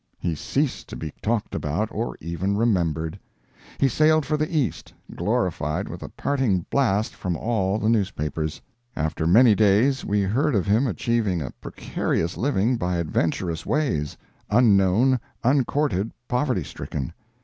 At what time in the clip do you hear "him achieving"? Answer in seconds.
10.65-11.39